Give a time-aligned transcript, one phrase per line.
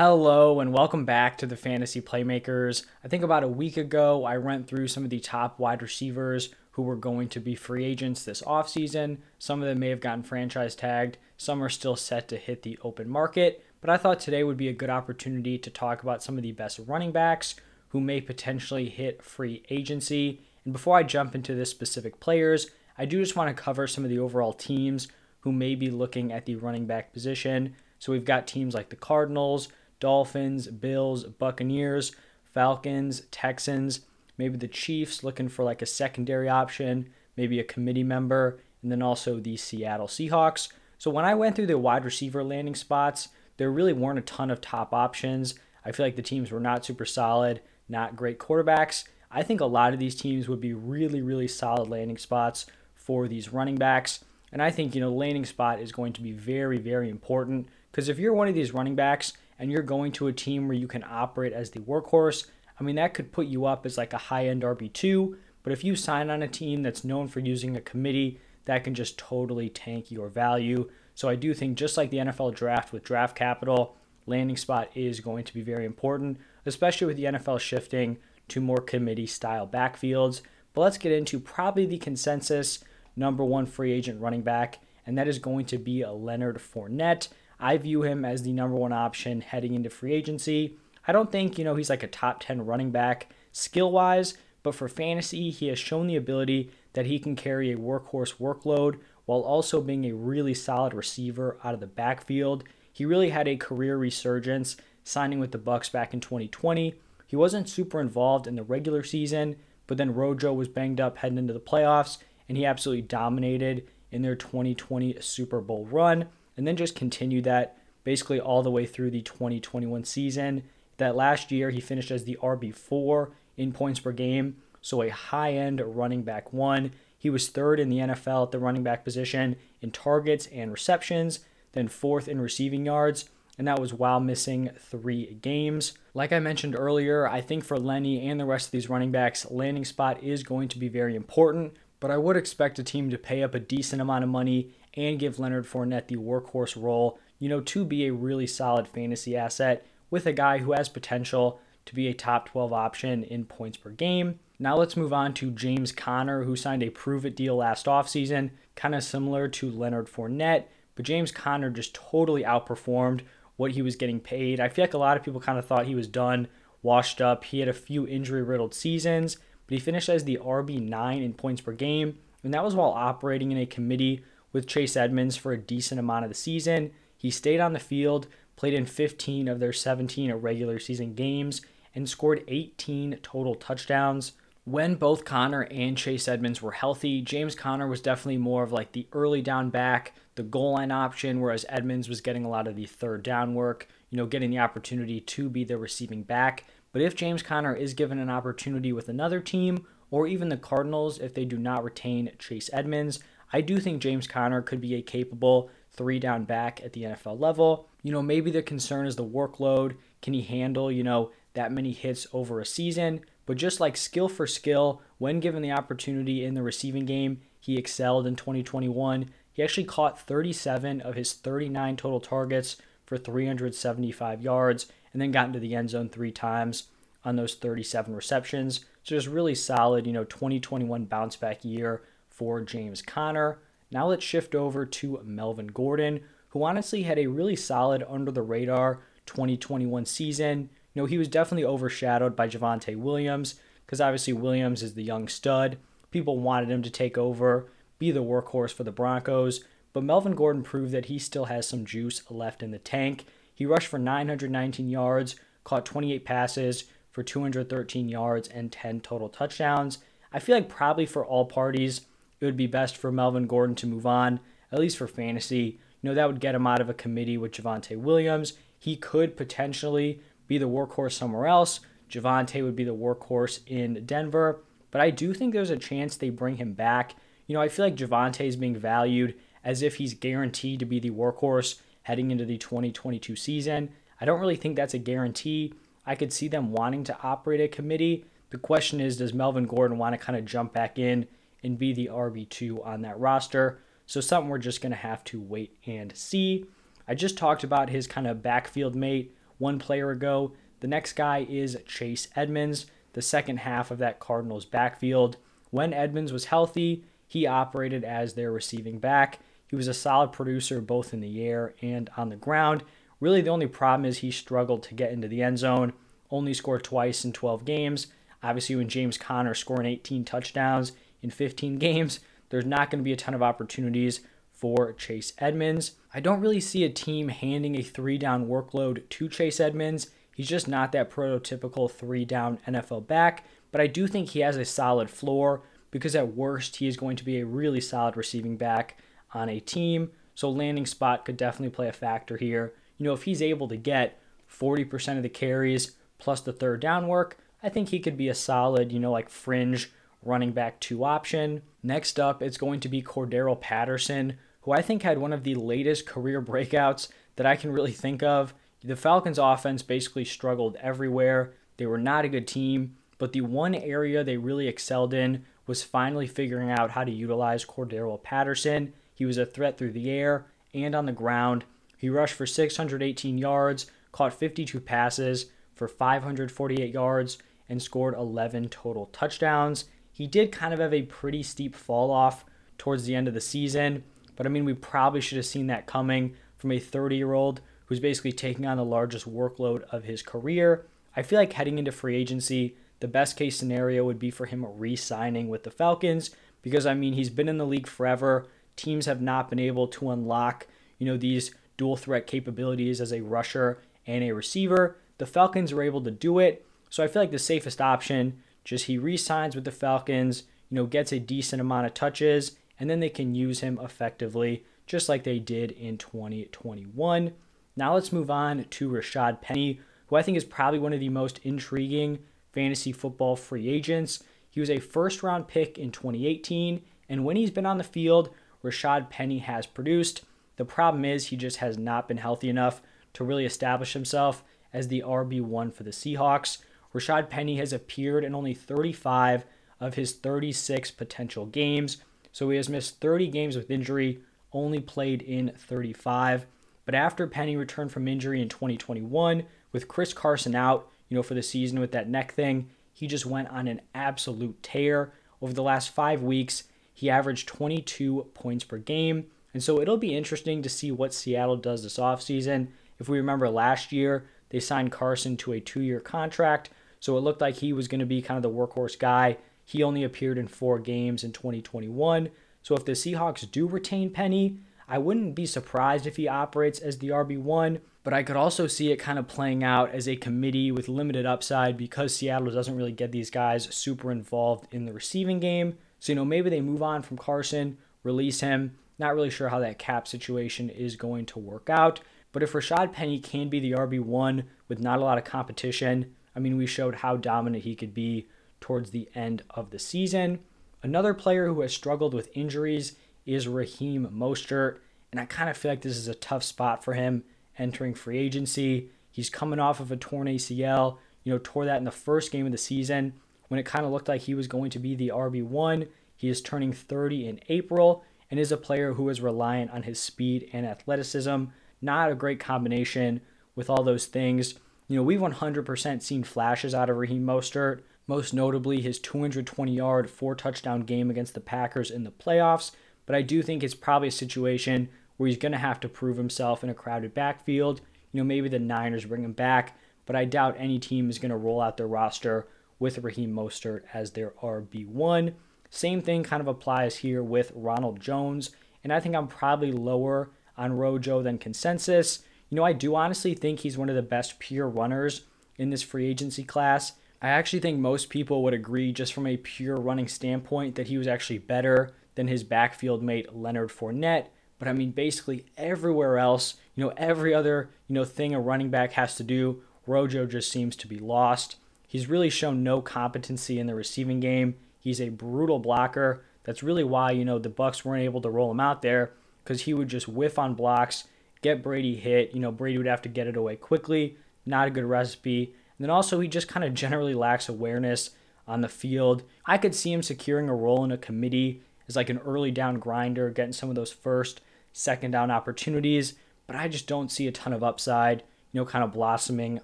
[0.00, 2.84] Hello and welcome back to the Fantasy Playmakers.
[3.02, 6.50] I think about a week ago, I went through some of the top wide receivers
[6.70, 9.18] who were going to be free agents this offseason.
[9.40, 12.78] Some of them may have gotten franchise tagged, some are still set to hit the
[12.84, 13.64] open market.
[13.80, 16.52] But I thought today would be a good opportunity to talk about some of the
[16.52, 17.56] best running backs
[17.88, 20.42] who may potentially hit free agency.
[20.64, 24.04] And before I jump into the specific players, I do just want to cover some
[24.04, 25.08] of the overall teams
[25.40, 27.74] who may be looking at the running back position.
[27.98, 29.68] So we've got teams like the Cardinals,
[30.00, 32.12] Dolphins, Bills, Buccaneers,
[32.44, 34.00] Falcons, Texans,
[34.36, 39.02] maybe the Chiefs looking for like a secondary option, maybe a committee member, and then
[39.02, 40.68] also the Seattle Seahawks.
[40.98, 44.50] So when I went through the wide receiver landing spots, there really weren't a ton
[44.50, 45.54] of top options.
[45.84, 49.04] I feel like the teams were not super solid, not great quarterbacks.
[49.30, 53.28] I think a lot of these teams would be really, really solid landing spots for
[53.28, 54.24] these running backs.
[54.52, 58.08] And I think, you know, landing spot is going to be very, very important because
[58.08, 60.86] if you're one of these running backs and you're going to a team where you
[60.86, 62.46] can operate as the workhorse,
[62.78, 65.36] I mean, that could put you up as like a high end RB2.
[65.62, 68.94] But if you sign on a team that's known for using a committee, that can
[68.94, 70.88] just totally tank your value.
[71.14, 75.20] So I do think, just like the NFL draft with draft capital, landing spot is
[75.20, 80.42] going to be very important, especially with the NFL shifting to more committee style backfields.
[80.74, 82.84] But let's get into probably the consensus
[83.16, 87.28] number one free agent running back, and that is going to be a Leonard Fournette.
[87.60, 90.76] I view him as the number one option heading into free agency.
[91.06, 94.74] I don't think, you know, he's like a top 10 running back skill wise, but
[94.74, 99.40] for fantasy, he has shown the ability that he can carry a workhorse workload while
[99.40, 102.64] also being a really solid receiver out of the backfield.
[102.92, 106.94] He really had a career resurgence signing with the Bucks back in 2020.
[107.26, 109.56] He wasn't super involved in the regular season,
[109.86, 114.22] but then Rojo was banged up heading into the playoffs and he absolutely dominated in
[114.22, 116.26] their 2020 Super Bowl run
[116.58, 120.64] and then just continued that basically all the way through the 2021 season.
[120.98, 125.52] That last year, he finished as the RB4 in points per game, so a high
[125.52, 126.92] end running back one.
[127.16, 131.40] He was third in the NFL at the running back position in targets and receptions,
[131.72, 135.92] then fourth in receiving yards, and that was while missing three games.
[136.14, 139.48] Like I mentioned earlier, I think for Lenny and the rest of these running backs,
[139.50, 143.18] landing spot is going to be very important, but I would expect a team to
[143.18, 147.48] pay up a decent amount of money and give Leonard Fournette the workhorse role, you
[147.48, 151.94] know, to be a really solid fantasy asset with a guy who has potential to
[151.94, 154.38] be a top 12 option in points per game.
[154.58, 158.50] Now let's move on to James Conner, who signed a prove it deal last offseason,
[158.74, 160.64] kind of similar to Leonard Fournette,
[160.96, 163.20] but James Conner just totally outperformed
[163.56, 164.60] what he was getting paid.
[164.60, 166.48] I feel like a lot of people kind of thought he was done,
[166.82, 167.44] washed up.
[167.44, 169.36] He had a few injury riddled seasons,
[169.66, 173.52] but he finished as the RB9 in points per game, and that was while operating
[173.52, 174.24] in a committee
[174.58, 176.90] with Chase Edmonds for a decent amount of the season.
[177.16, 178.26] He stayed on the field,
[178.56, 181.62] played in 15 of their 17 regular season games,
[181.94, 184.32] and scored 18 total touchdowns.
[184.64, 188.90] When both Conner and Chase Edmonds were healthy, James Conner was definitely more of like
[188.90, 192.74] the early down back, the goal line option, whereas Edmonds was getting a lot of
[192.74, 196.64] the third down work, you know, getting the opportunity to be the receiving back.
[196.90, 201.20] But if James Conner is given an opportunity with another team, or even the Cardinals,
[201.20, 203.20] if they do not retain Chase Edmonds,
[203.52, 207.40] I do think James Conner could be a capable three down back at the NFL
[207.40, 207.88] level.
[208.02, 209.96] You know, maybe the concern is the workload.
[210.22, 213.22] Can he handle, you know, that many hits over a season?
[213.46, 217.76] But just like skill for skill, when given the opportunity in the receiving game, he
[217.76, 219.30] excelled in 2021.
[219.52, 225.46] He actually caught 37 of his 39 total targets for 375 yards and then got
[225.46, 226.88] into the end zone three times
[227.24, 228.80] on those 37 receptions.
[229.02, 232.02] So just really solid, you know, 2021 bounce back year
[232.38, 233.58] for James Conner.
[233.90, 238.42] Now let's shift over to Melvin Gordon, who honestly had a really solid under the
[238.42, 240.70] radar 2021 season.
[240.94, 245.26] You know, he was definitely overshadowed by Javonte Williams because obviously Williams is the young
[245.26, 245.78] stud.
[246.12, 250.62] People wanted him to take over, be the workhorse for the Broncos, but Melvin Gordon
[250.62, 253.26] proved that he still has some juice left in the tank.
[253.52, 255.34] He rushed for 919 yards,
[255.64, 259.98] caught 28 passes for 213 yards and 10 total touchdowns.
[260.32, 262.02] I feel like probably for all parties,
[262.40, 264.40] it would be best for Melvin Gordon to move on,
[264.72, 265.80] at least for fantasy.
[266.00, 268.54] You know, that would get him out of a committee with Javonte Williams.
[268.78, 271.80] He could potentially be the workhorse somewhere else.
[272.08, 274.60] Javonte would be the workhorse in Denver.
[274.90, 277.14] But I do think there's a chance they bring him back.
[277.46, 281.00] You know, I feel like Javonte is being valued as if he's guaranteed to be
[281.00, 283.90] the workhorse heading into the 2022 season.
[284.20, 285.74] I don't really think that's a guarantee.
[286.06, 288.24] I could see them wanting to operate a committee.
[288.50, 291.26] The question is, does Melvin Gordon want to kind of jump back in
[291.62, 293.80] and be the RB2 on that roster.
[294.06, 296.64] So, something we're just going to have to wait and see.
[297.06, 300.52] I just talked about his kind of backfield mate one player ago.
[300.80, 305.36] The next guy is Chase Edmonds, the second half of that Cardinals backfield.
[305.70, 309.40] When Edmonds was healthy, he operated as their receiving back.
[309.68, 312.84] He was a solid producer both in the air and on the ground.
[313.20, 315.92] Really, the only problem is he struggled to get into the end zone,
[316.30, 318.06] only scored twice in 12 games.
[318.42, 322.20] Obviously, when James Conner scoring 18 touchdowns in 15 games,
[322.50, 324.20] there's not going to be a ton of opportunities
[324.52, 325.92] for Chase Edmonds.
[326.12, 330.08] I don't really see a team handing a three down workload to Chase Edmonds.
[330.34, 334.56] He's just not that prototypical three down NFL back, but I do think he has
[334.56, 338.56] a solid floor because at worst, he is going to be a really solid receiving
[338.56, 338.98] back
[339.32, 340.10] on a team.
[340.34, 342.74] So landing spot could definitely play a factor here.
[342.96, 344.20] You know, if he's able to get
[344.50, 348.34] 40% of the carries plus the third down work, I think he could be a
[348.34, 349.90] solid, you know, like fringe
[350.22, 351.62] running back two option.
[351.82, 355.54] Next up, it's going to be Cordarrelle Patterson, who I think had one of the
[355.54, 358.54] latest career breakouts that I can really think of.
[358.82, 361.54] The Falcons offense basically struggled everywhere.
[361.76, 365.82] They were not a good team, but the one area they really excelled in was
[365.82, 368.92] finally figuring out how to utilize Cordarrelle Patterson.
[369.14, 371.64] He was a threat through the air and on the ground.
[371.96, 377.38] He rushed for 618 yards, caught 52 passes for 548 yards,
[377.68, 379.84] and scored 11 total touchdowns.
[380.18, 382.44] He did kind of have a pretty steep fall off
[382.76, 384.02] towards the end of the season,
[384.34, 387.60] but I mean, we probably should have seen that coming from a 30 year old
[387.86, 390.86] who's basically taking on the largest workload of his career.
[391.14, 394.66] I feel like heading into free agency, the best case scenario would be for him
[394.66, 396.32] re signing with the Falcons
[396.62, 398.48] because, I mean, he's been in the league forever.
[398.74, 400.66] Teams have not been able to unlock,
[400.98, 404.96] you know, these dual threat capabilities as a rusher and a receiver.
[405.18, 406.66] The Falcons were able to do it.
[406.90, 410.74] So I feel like the safest option, just he re signs with the Falcons, you
[410.74, 415.08] know, gets a decent amount of touches, and then they can use him effectively, just
[415.08, 417.32] like they did in 2021.
[417.76, 421.08] Now let's move on to Rashaad Penny, who I think is probably one of the
[421.08, 422.18] most intriguing
[422.52, 424.22] fantasy football free agents.
[424.50, 428.28] He was a first round pick in 2018, and when he's been on the field,
[428.62, 430.26] Rashaad Penny has produced.
[430.56, 432.82] The problem is he just has not been healthy enough
[433.14, 434.44] to really establish himself
[434.74, 436.58] as the RB1 for the Seahawks.
[436.98, 439.44] Rashaad Penny has appeared in only 35
[439.80, 441.98] of his 36 potential games,
[442.32, 444.20] so he has missed 30 games with injury,
[444.52, 446.46] only played in 35.
[446.84, 451.34] But after Penny returned from injury in 2021, with Chris Carson out, you know, for
[451.34, 452.70] the season with that neck thing.
[452.92, 455.12] He just went on an absolute tear.
[455.40, 459.26] Over the last five weeks, he averaged 22 points per game.
[459.54, 462.68] And so it'll be interesting to see what Seattle does this offseason.
[462.98, 466.70] If we remember last year, they signed Carson to a two year contract.
[467.00, 469.38] So it looked like he was going to be kind of the workhorse guy.
[469.64, 472.30] He only appeared in four games in 2021.
[472.62, 474.58] So if the Seahawks do retain Penny,
[474.88, 478.90] I wouldn't be surprised if he operates as the RB1 but I could also see
[478.90, 482.90] it kind of playing out as a committee with limited upside because Seattle doesn't really
[482.90, 485.76] get these guys super involved in the receiving game.
[486.00, 488.78] So, you know, maybe they move on from Carson, release him.
[488.98, 492.00] Not really sure how that cap situation is going to work out.
[492.32, 496.40] But if Rashaad Penny can be the RB1 with not a lot of competition, I
[496.40, 498.28] mean, we showed how dominant he could be
[498.60, 500.40] towards the end of the season.
[500.82, 502.94] Another player who has struggled with injuries
[503.26, 504.78] is Raheem Mostert,
[505.10, 507.24] and I kind of feel like this is a tough spot for him
[507.58, 508.90] entering free agency.
[509.10, 512.46] He's coming off of a torn ACL, you know, tore that in the first game
[512.46, 513.14] of the season
[513.48, 515.88] when it kind of looked like he was going to be the RB1.
[516.14, 519.98] He is turning 30 in April and is a player who is reliant on his
[519.98, 521.44] speed and athleticism.
[521.80, 523.20] Not a great combination
[523.54, 524.54] with all those things.
[524.88, 530.10] You know, we've 100% seen flashes out of Raheem Mostert, most notably his 220 yard,
[530.10, 532.72] four touchdown game against the Packers in the playoffs.
[533.04, 536.16] But I do think it's probably a situation where he's going to have to prove
[536.16, 537.82] himself in a crowded backfield.
[538.12, 541.30] You know, maybe the Niners bring him back, but I doubt any team is going
[541.30, 545.34] to roll out their roster with Raheem Mostert as their RB1.
[545.68, 548.50] Same thing kind of applies here with Ronald Jones,
[548.82, 552.20] and I think I'm probably lower on Rojo than consensus.
[552.50, 555.22] You know, I do honestly think he's one of the best pure runners
[555.56, 556.92] in this free agency class.
[557.20, 560.96] I actually think most people would agree, just from a pure running standpoint, that he
[560.96, 564.26] was actually better than his backfield mate Leonard Fournette.
[564.58, 568.70] But I mean, basically everywhere else, you know, every other, you know, thing a running
[568.70, 571.56] back has to do, Rojo just seems to be lost.
[571.86, 574.56] He's really shown no competency in the receiving game.
[574.80, 576.24] He's a brutal blocker.
[576.44, 579.12] That's really why, you know, the Bucks weren't able to roll him out there
[579.42, 581.04] because he would just whiff on blocks,
[581.42, 582.34] get Brady hit.
[582.34, 584.16] You know, Brady would have to get it away quickly.
[584.46, 585.54] Not a good recipe.
[585.78, 588.10] And then also, he just kind of generally lacks awareness
[588.46, 589.22] on the field.
[589.46, 592.78] I could see him securing a role in a committee as like an early down
[592.78, 594.40] grinder, getting some of those first
[594.72, 596.14] second down opportunities,
[596.46, 598.22] but I just don't see a ton of upside.
[598.52, 599.60] You know, kind of blossoming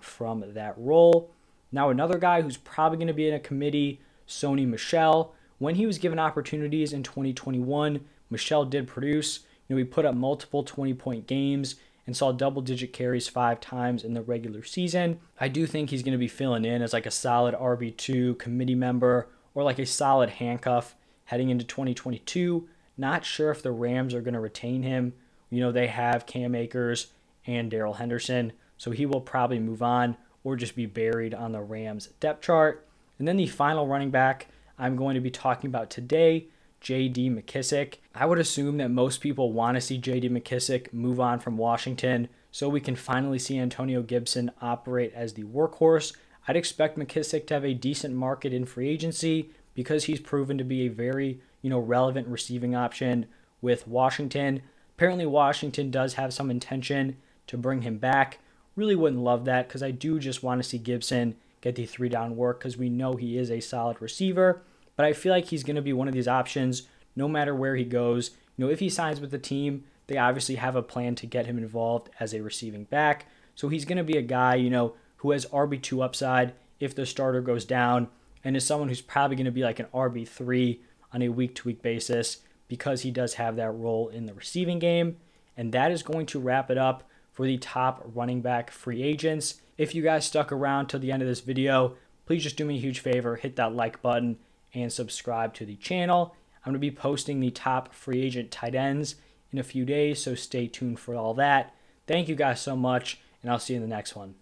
[0.00, 1.30] from that role.
[1.72, 5.34] Now, another guy who's probably going to be in a committee, Sony Michel.
[5.58, 9.40] When he was given opportunities in 2021, Michel did produce.
[9.68, 13.60] You know, he put up multiple 20 point games and saw double digit carries five
[13.60, 15.20] times in the regular season.
[15.40, 18.74] I do think he's going to be filling in as like a solid RB2 committee
[18.74, 20.94] member or like a solid handcuff
[21.26, 22.68] heading into 2022.
[22.96, 25.14] Not sure if the Rams are going to retain him.
[25.50, 27.08] You know, they have Cam Akers
[27.46, 31.62] and Darrell Henderson, so he will probably move on or just be buried on the
[31.62, 32.86] Rams depth chart.
[33.18, 36.48] And then the final running back I'm going to be talking about today,
[36.84, 37.30] J.D.
[37.30, 37.94] McKissic.
[38.14, 40.28] I would assume that most people want to see J.D.
[40.28, 45.44] McKissic move on from Washington so we can finally see Antonio Gibson operate as the
[45.44, 46.14] workhorse.
[46.46, 50.64] I'd expect McKissic to have a decent market in free agency because he's proven to
[50.64, 53.26] be a very, you know, relevant receiving option
[53.62, 54.60] with Washington.
[54.94, 58.40] Apparently Washington does have some intention to bring him back.
[58.76, 62.10] Really wouldn't love that because I do just want to see Gibson get the three
[62.10, 64.60] down work because we know he is a solid receiver.
[64.96, 66.82] But I feel like he's going to be one of these options
[67.16, 68.30] no matter where he goes.
[68.56, 71.46] You know, if he signs with the team, they obviously have a plan to get
[71.46, 73.26] him involved as a receiving back.
[73.54, 77.06] So he's going to be a guy, you know, who has RB2 upside if the
[77.06, 78.08] starter goes down
[78.42, 80.78] and is someone who's probably going to be like an RB3
[81.12, 84.78] on a week to week basis because he does have that role in the receiving
[84.78, 85.16] game.
[85.56, 89.60] And that is going to wrap it up for the top running back free agents.
[89.78, 91.96] If you guys stuck around till the end of this video,
[92.26, 94.38] please just do me a huge favor, hit that like button
[94.82, 96.34] and subscribe to the channel.
[96.64, 99.16] I'm going to be posting the top free agent tight ends
[99.52, 101.74] in a few days, so stay tuned for all that.
[102.06, 104.34] Thank you guys so much, and I'll see you in the next one.